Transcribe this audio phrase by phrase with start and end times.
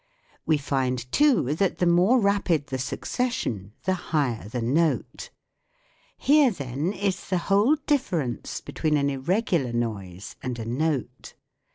[0.47, 5.29] We find, too, that the more rapid the succession the higher the note.
[6.17, 11.35] Here, thru, is the whole difference between an irregular noise and a note.